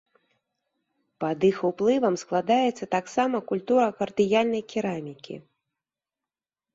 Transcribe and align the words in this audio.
Пад 1.23 1.39
іх 1.49 1.57
уплывам 1.67 2.15
складаецца 2.23 2.85
таксама 2.95 3.37
культура 3.51 3.83
кардыяльнай 3.99 4.63
керамікі. 4.73 5.35